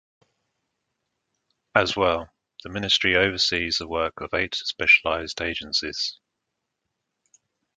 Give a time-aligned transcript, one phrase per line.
[1.75, 2.27] As well,
[2.63, 6.19] the ministry oversees the work of eight specialized agencies.